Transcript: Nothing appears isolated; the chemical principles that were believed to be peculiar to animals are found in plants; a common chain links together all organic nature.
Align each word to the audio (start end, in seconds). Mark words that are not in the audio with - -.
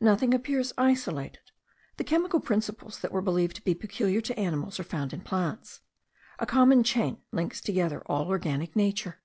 Nothing 0.00 0.34
appears 0.34 0.72
isolated; 0.76 1.52
the 1.98 2.02
chemical 2.02 2.40
principles 2.40 2.98
that 2.98 3.12
were 3.12 3.22
believed 3.22 3.54
to 3.54 3.62
be 3.62 3.74
peculiar 3.76 4.20
to 4.22 4.36
animals 4.36 4.80
are 4.80 4.82
found 4.82 5.12
in 5.12 5.20
plants; 5.20 5.82
a 6.40 6.46
common 6.46 6.82
chain 6.82 7.18
links 7.30 7.60
together 7.60 8.02
all 8.06 8.26
organic 8.26 8.74
nature. 8.74 9.20